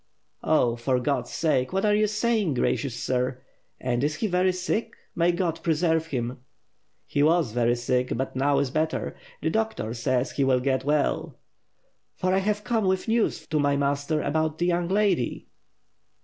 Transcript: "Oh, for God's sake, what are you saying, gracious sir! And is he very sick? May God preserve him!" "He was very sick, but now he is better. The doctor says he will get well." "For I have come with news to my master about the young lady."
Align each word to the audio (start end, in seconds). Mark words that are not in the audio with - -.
"Oh, 0.43 0.77
for 0.77 0.99
God's 0.99 1.29
sake, 1.29 1.71
what 1.71 1.85
are 1.85 1.93
you 1.93 2.07
saying, 2.07 2.55
gracious 2.55 2.95
sir! 2.99 3.39
And 3.79 4.03
is 4.03 4.15
he 4.15 4.25
very 4.25 4.51
sick? 4.51 4.93
May 5.15 5.31
God 5.31 5.61
preserve 5.61 6.07
him!" 6.07 6.39
"He 7.05 7.21
was 7.21 7.51
very 7.51 7.75
sick, 7.75 8.11
but 8.17 8.35
now 8.35 8.55
he 8.55 8.63
is 8.63 8.71
better. 8.71 9.15
The 9.43 9.51
doctor 9.51 9.93
says 9.93 10.31
he 10.31 10.43
will 10.43 10.59
get 10.59 10.83
well." 10.83 11.37
"For 12.15 12.33
I 12.33 12.39
have 12.39 12.63
come 12.63 12.85
with 12.85 13.07
news 13.07 13.45
to 13.45 13.59
my 13.59 13.77
master 13.77 14.23
about 14.23 14.57
the 14.57 14.65
young 14.65 14.87
lady." 14.87 15.45